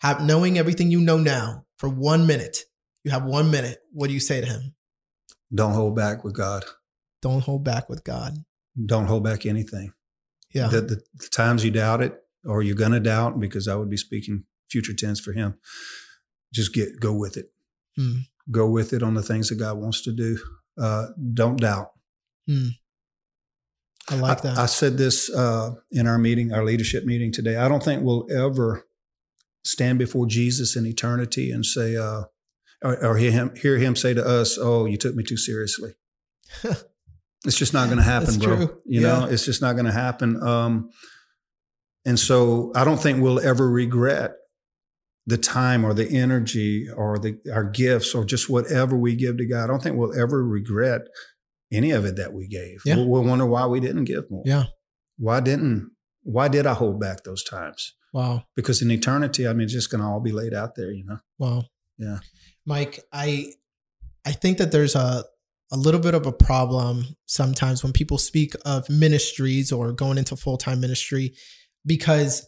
[0.00, 2.58] have knowing everything you know now for one minute,
[3.04, 3.78] you have one minute.
[3.92, 4.74] What do you say to him?
[5.54, 6.64] don't hold back with God.
[7.22, 8.34] Don't hold back with God.
[8.84, 9.92] Don't hold back anything.
[10.52, 10.68] Yeah.
[10.68, 13.96] The, the, the times you doubt it, or you're gonna doubt, because I would be
[13.96, 15.58] speaking future tense for him.
[16.52, 17.52] Just get go with it.
[17.96, 18.18] Hmm.
[18.50, 20.38] Go with it on the things that God wants to do.
[20.76, 21.92] Uh, don't doubt.
[24.10, 24.58] I like that.
[24.58, 27.56] I, I said this uh, in our meeting, our leadership meeting today.
[27.56, 28.86] I don't think we'll ever
[29.64, 32.24] stand before Jesus in eternity and say, uh,
[32.82, 35.94] or, or hear him hear him say to us, "Oh, you took me too seriously."
[37.44, 38.56] it's just not going to happen, bro.
[38.56, 38.80] true.
[38.86, 39.20] You Yeah.
[39.20, 40.42] know, it's just not going to happen.
[40.42, 40.90] Um,
[42.04, 44.32] and so, I don't think we'll ever regret
[45.26, 49.46] the time or the energy or the our gifts or just whatever we give to
[49.46, 49.64] God.
[49.64, 51.02] I don't think we'll ever regret
[51.72, 52.80] any of it that we gave.
[52.84, 52.96] Yeah.
[52.96, 54.42] We'll, we'll wonder why we didn't give more.
[54.44, 54.64] Yeah.
[55.18, 55.90] Why didn't?
[56.24, 57.94] Why did I hold back those times?
[58.12, 58.44] wow.
[58.56, 61.04] Because in eternity, I mean, it's just going to all be laid out there, you
[61.04, 61.18] know.
[61.38, 61.64] Wow.
[61.98, 62.18] Yeah.
[62.66, 63.52] Mike, I
[64.26, 65.24] I think that there's a
[65.72, 70.36] a little bit of a problem sometimes when people speak of ministries or going into
[70.36, 71.34] full-time ministry
[71.84, 72.46] because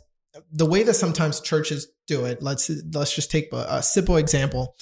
[0.53, 4.77] the way that sometimes churches do it, let's let's just take a, a simple example.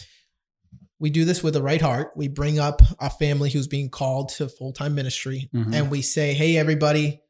[0.98, 2.12] We do this with the right heart.
[2.16, 5.74] We bring up a family who's being called to full-time ministry Mhm.
[5.74, 7.20] and we say, "Hey everybody,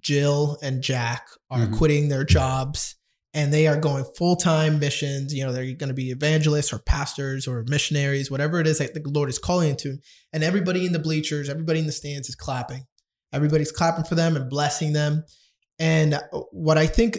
[0.00, 1.76] Jill and Jack are Mhm.
[1.76, 2.96] quitting their jobs
[3.34, 5.34] and they are going full time missions.
[5.34, 8.94] You know, they're going to be evangelists or pastors or missionaries, whatever it is that
[8.94, 9.98] the Lord is calling into.
[10.32, 12.86] And everybody in the bleachers, everybody in the stands is clapping.
[13.32, 15.24] Everybody's clapping for them and blessing them.
[15.78, 17.18] And what I think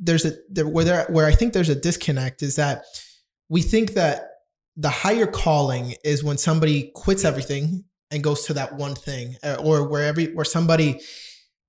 [0.00, 2.84] there's a there, where there where I think there's a disconnect is that
[3.48, 4.24] we think that
[4.76, 9.56] the higher calling is when somebody quits everything and goes to that one thing, uh,
[9.62, 11.00] or where every where somebody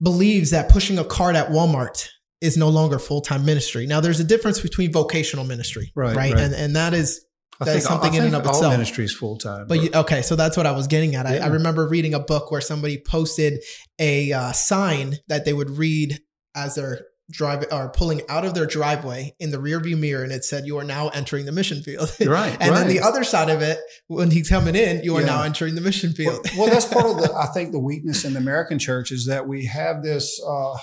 [0.02, 2.10] believes that pushing a cart at Walmart
[2.44, 3.88] is no longer full time ministry.
[3.88, 6.44] Now, there's a difference between vocational ministry, Right, right, right.
[6.44, 7.26] and and that is
[7.62, 8.74] I That is something in and of all itself.
[8.74, 9.68] ministry is full time.
[9.68, 11.26] But you, okay, so that's what I was getting at.
[11.26, 13.60] I, I remember reading a book where somebody posted
[14.00, 16.20] a uh, sign that they would read
[16.56, 20.44] as they're driving or pulling out of their driveway in the rearview mirror, and it
[20.44, 23.62] said, "You are now entering the mission field." right, and then the other side of
[23.62, 25.28] it, when he's coming in, you are Yeah.
[25.28, 26.50] now entering the mission well, field.
[26.58, 27.32] well, that's part of the.
[27.46, 30.76] I think the weakness in the American church is that we have this uh,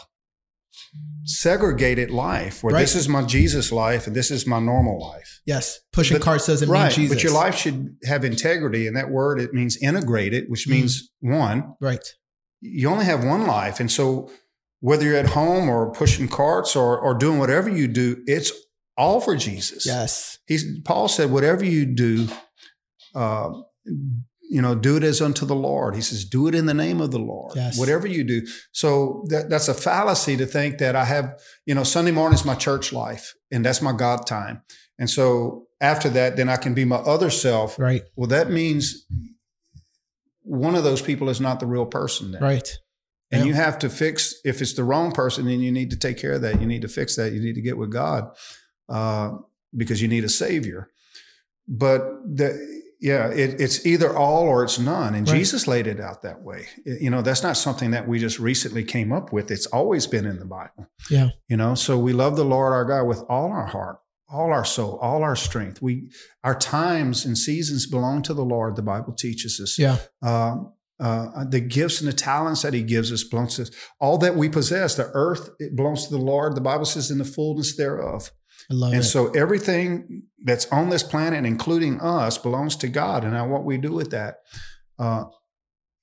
[1.24, 2.80] segregated life where Right.
[2.80, 5.40] this is my Jesus life and this is my normal life.
[5.46, 7.14] yes, pushing But- carts doesn't mean right, Jesus.
[7.14, 10.70] but your life should have integrity, and that word it means integrated, which Mm.
[10.72, 11.74] means one.
[11.80, 12.04] right?
[12.61, 14.30] You only have one life, and so
[14.80, 18.50] whether you're at home or pushing carts or or doing whatever you do, it's
[18.96, 19.87] all for Jesus.
[19.87, 22.28] Yes, He's Paul said, whatever you do,
[23.14, 23.50] uh,
[24.52, 25.94] you know, do it as unto the Lord.
[25.94, 27.54] He says, do it in the name of the Lord.
[27.54, 27.78] Yes.
[27.78, 28.44] Whatever you do.
[28.72, 32.44] So that, that's a fallacy to think that I have, you know, Sunday morning is
[32.44, 34.62] my church life and that's my God time.
[34.98, 37.78] And so after that, then I can be my other self.
[37.78, 39.06] right, Well, that means
[40.42, 42.32] one of those people is not the real person.
[42.32, 42.42] Then.
[42.42, 42.76] right.
[43.30, 43.46] And Yeah.
[43.46, 46.32] you have to fix, if it's the wrong person, then you need to take care
[46.32, 46.60] of that.
[46.60, 47.32] You need to fix that.
[47.32, 48.30] You need to get with God
[48.88, 49.34] uh,
[49.76, 50.90] because you need a savior.
[51.68, 55.14] But the, yeah, it, it's either all or it's none.
[55.14, 55.38] And Right.
[55.38, 56.66] Jesus laid it out that way.
[56.84, 59.50] You know, that's not something that we just recently came up with.
[59.50, 60.88] It's always been in the Bible.
[61.10, 61.30] Yeah.
[61.48, 64.64] You know, so we love the Lord our God with all our heart, all our
[64.64, 65.80] soul, all our strength.
[65.80, 66.10] We,
[66.44, 68.76] our times and seasons belong to the Lord.
[68.76, 69.78] The Bible teaches us.
[69.78, 73.70] Yeah, Um, Uh, the gifts and the talents that he gives us belongs to us.
[74.00, 76.54] All that we possess, the earth, it belongs to the Lord.
[76.54, 78.30] The Bible says in the fullness thereof.
[78.70, 79.06] I love and it.
[79.06, 83.24] so everything that's on this planet, including us, belongs to God.
[83.24, 84.37] And now what we do with that,
[84.98, 85.24] uh,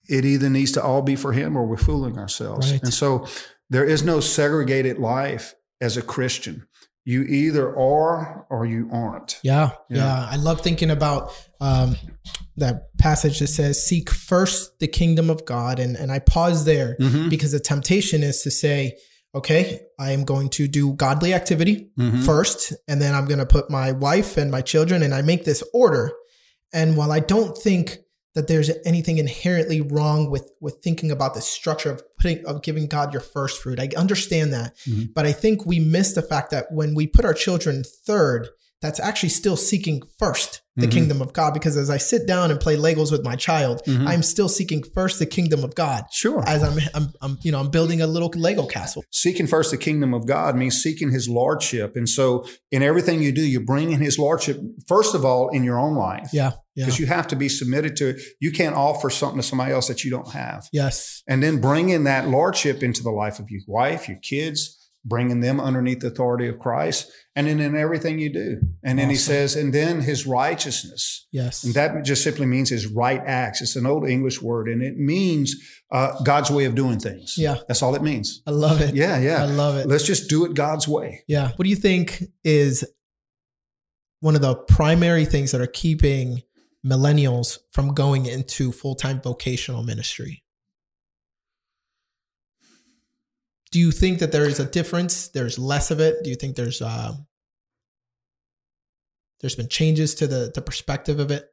[0.09, 2.71] it either needs to all be for Him or we're fooling ourselves.
[2.71, 2.81] Right.
[2.83, 3.25] And so
[3.69, 6.67] there is no segregated life as a Christian.
[7.05, 9.39] You either are or you aren't.
[9.43, 10.27] Yeah, yeah, Yeah.
[10.29, 11.95] I love thinking about um,
[12.57, 16.97] that passage that says, "Seek first the kingdom of God," and and I pause there
[16.99, 17.29] Mhm.
[17.29, 18.97] because the temptation is to say,
[19.37, 22.23] "Okay, I am going to do godly activity Mhm.
[22.25, 25.43] first, and then I'm going to put my wife and my children, and I make
[25.45, 26.11] this order."
[26.73, 27.99] And while I don't think
[28.35, 32.85] that there's anything inherently wrong with with thinking about the structure of putting of giving
[32.87, 35.13] God your first fruit, I understand that, Mhm.
[35.15, 38.49] but I think we miss the fact that when we put our children third,
[38.81, 40.91] that's actually still seeking first the Mhm.
[40.91, 41.55] kingdom of God.
[41.55, 44.05] Because as I sit down and play Legos with my child, Mhm.
[44.07, 46.03] I'm still seeking first the kingdom of God.
[46.11, 46.43] Sure.
[46.47, 49.03] As I'm, I'm, I'm, you know, I'm building a little Lego castle.
[49.11, 51.95] seeking first the kingdom of God means seeking his lordship.
[51.95, 55.63] And so in everything you do, you bring in his lordship, first of all, in
[55.63, 56.29] your own life.
[56.31, 58.21] Yeah, yeah, Because you have to be submitted to it.
[58.39, 60.67] You can't offer something to somebody else that you don't have.
[60.71, 64.76] yes, And then bring in that lordship into the life of your wife, your kids,
[65.05, 67.09] bringing them underneath the authority of Christ.
[67.35, 68.61] And then in everything you do.
[68.83, 71.27] And then he says, and then his righteousness.
[71.31, 73.61] yes, And that just simply means his right acts.
[73.61, 75.55] It's an old English word and it means
[75.91, 77.35] uh, God's way of doing things.
[77.37, 77.57] Yeah.
[77.67, 78.41] That's all it means.
[78.45, 78.95] I love it.
[78.95, 79.43] Yeah, yeah.
[79.43, 79.87] I love it.
[79.87, 81.23] Let's just do it God's way.
[81.27, 81.51] Yeah.
[81.55, 82.83] What do you think is
[84.19, 86.41] one of the primary things that are keeping
[86.85, 90.43] millennials from going into full time vocational ministry?
[93.71, 95.27] Do you think that there is a difference?
[95.29, 96.23] There's less of it.
[96.23, 97.13] Do you think there's uh,
[99.41, 101.49] there's been changes to the the perspective of it?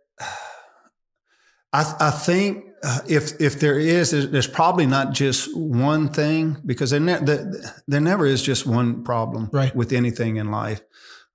[1.72, 6.90] I, I think uh, if if there is, there's, probably not just one thing because
[6.90, 7.52] there, ne- there,
[7.88, 9.74] there never is just one problem Right.
[9.74, 10.80] with anything in life.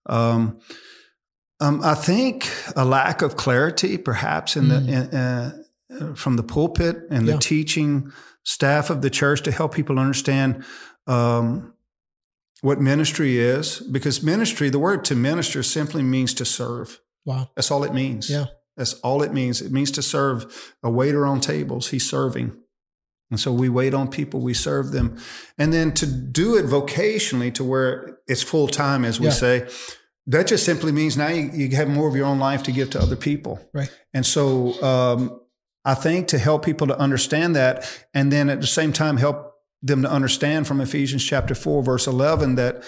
[0.06, 0.60] Um,
[1.60, 5.58] um, I think a lack of clarity, perhaps, in the in, uh,
[6.00, 7.34] uh, from the pulpit and Yeah.
[7.34, 10.64] the teaching staff of the church to help people understand
[11.08, 11.74] um,
[12.62, 17.00] what ministry is, because ministry, the word to minister, simply means to serve.
[17.26, 17.50] Wow.
[17.56, 18.30] That's all it means.
[18.30, 18.46] Yeah.
[18.76, 19.62] That's all it means.
[19.62, 21.90] It means to serve a waiter on tables.
[21.90, 22.56] He's serving.
[23.32, 25.18] And so we wait on people, we serve them.
[25.58, 29.34] And then to do it vocationally to where it's full time, as we Yeah.
[29.34, 29.70] say,
[30.28, 32.90] that just simply means now you, you have more of your own life to give
[32.92, 33.60] to other people.
[33.74, 33.92] Right.
[34.14, 35.39] And so um,
[35.90, 39.54] I think to help people to understand that, and then at the same time help
[39.82, 42.84] them to understand from Ephesians chapter 4, verse 11, that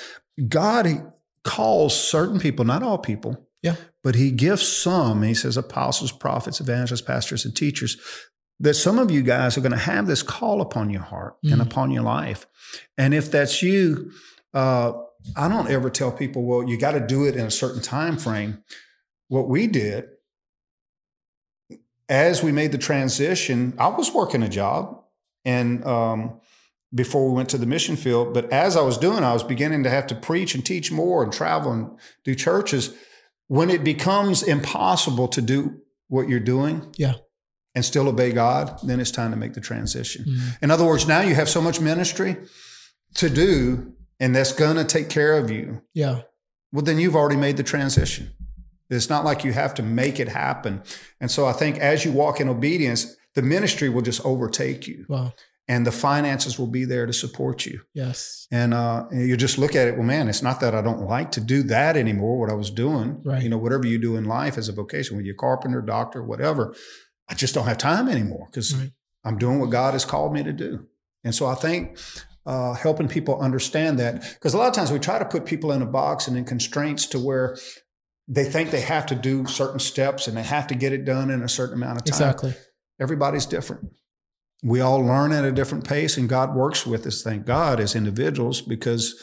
[0.48, 1.12] God
[1.44, 3.76] calls certain people, not all people, Yeah.
[4.04, 7.98] but he gives some, he says apostles, prophets, evangelists, pastors, and teachers,
[8.60, 11.60] that some of you guys are going to have this call upon your heart and
[11.60, 11.66] Mm.
[11.68, 12.46] upon your life.
[12.98, 14.12] And if that's you,
[14.54, 14.92] uh,
[15.36, 18.18] I don't ever tell people, well, you got to do it in a certain time
[18.18, 18.64] frame.
[19.30, 20.06] What we did
[22.12, 25.02] as we made the transition, I was working a job
[25.46, 26.40] and um,
[26.94, 29.84] before we went to the mission field, but as I was doing, I was beginning
[29.84, 31.90] to have to preach and teach more and travel and
[32.26, 32.94] do churches.
[33.48, 37.14] When it becomes impossible to do what you're doing, Yeah.
[37.74, 40.26] and still obey God, then it's time to make the transition.
[40.28, 40.58] Mm.
[40.64, 42.36] In other words, now you have so much ministry
[43.16, 45.82] to do, and that's going to take care of you.
[45.94, 46.24] Yeah.
[46.74, 48.32] Well, then you've already made the transition.
[48.92, 50.82] It's not like you have to make it happen.
[51.20, 55.06] And so I think as you walk in obedience, the ministry will just overtake you,
[55.08, 55.34] Wow.
[55.68, 57.82] and the finances will be there to support you.
[57.94, 58.48] Yes.
[58.52, 59.96] And uh, you just look at it.
[59.96, 62.38] Well, man, it's not that I don't like to do that anymore.
[62.40, 63.42] What I was doing, Right.
[63.42, 66.22] you know, whatever you do in life as a vocation, whether you're a carpenter, doctor,
[66.22, 66.76] whatever,
[67.30, 68.92] I just don't have time anymore because Right.
[69.24, 70.88] I'm doing what God has called me to do.
[71.24, 71.98] And so I think
[72.46, 75.72] uh, helping people understand that because a lot of times we try to put people
[75.72, 77.56] in a box and in constraints to where
[78.28, 81.30] they think they have to do certain steps and they have to get it done
[81.30, 82.54] in a certain amount of time Exactly.
[83.00, 83.92] everybody's different.
[84.64, 87.96] We all learn at a different pace, and God works with us, thank God, as
[87.96, 89.20] individuals because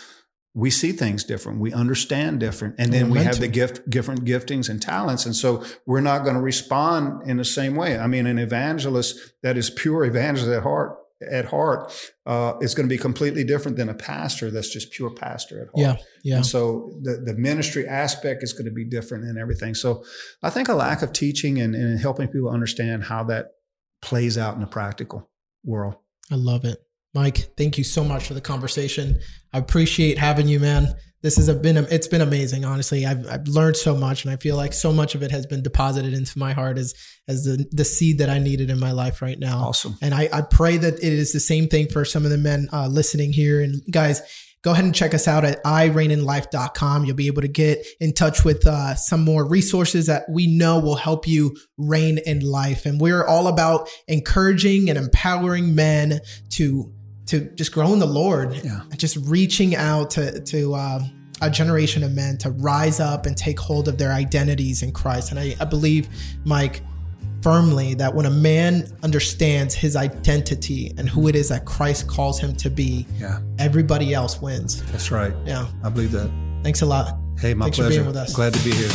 [0.52, 1.60] we see things different.
[1.60, 2.74] We understand different.
[2.78, 5.24] And then we have the gift, different giftings and talents.
[5.24, 7.96] And so we're not going to respond in the same way.
[7.96, 11.92] I mean, an evangelist that is pure evangelist at heart, at heart,
[12.26, 15.66] uh, is going to be completely different than a pastor that's just pure pastor at
[15.68, 15.98] heart.
[15.98, 16.04] Yeah.
[16.24, 16.36] Yeah.
[16.36, 19.74] And so the, the ministry aspect is going to be different and everything.
[19.74, 20.04] So
[20.42, 23.46] I think a lack of teaching and, and helping people understand how that
[24.02, 25.28] plays out in the practical
[25.64, 25.96] world.
[26.30, 26.78] I love it.
[27.18, 29.18] Mike, thank you so much for the conversation.
[29.52, 30.94] I appreciate having you, man.
[31.20, 32.64] This has been it's been amazing.
[32.64, 35.44] Honestly, I've, I've learned so much, and I feel like so much of it has
[35.44, 36.94] been deposited into my heart as
[37.26, 39.58] as the the seed that I needed in my life right now.
[39.58, 39.96] Awesome.
[40.00, 42.68] And I, I pray that it is the same thing for some of the men
[42.72, 43.60] uh, listening here.
[43.60, 44.22] And guys,
[44.62, 47.04] go ahead and check us out at ireigninlife.com.
[47.04, 50.78] You'll be able to get in touch with uh, some more resources that we know
[50.78, 52.86] will help you reign in life.
[52.86, 56.92] And we're all about encouraging and empowering men to
[57.28, 58.80] to just grow in the Lord, Yeah.
[58.96, 61.00] just reaching out to to uh,
[61.40, 65.30] a generation of men to rise up and take hold of their identities in Christ.
[65.30, 66.08] And I, I believe,
[66.44, 66.80] Mike,
[67.42, 72.40] firmly that when a man understands his identity and who it is that Christ calls
[72.40, 74.82] him to be, Yeah, everybody else wins.
[74.90, 75.32] that's right.
[75.46, 75.68] Yeah.
[75.84, 76.28] I believe that.
[76.64, 77.16] Thanks a lot.
[77.38, 78.00] Hey, my Thanks for pleasure.
[78.00, 78.34] being with us.
[78.34, 78.90] Glad to be here.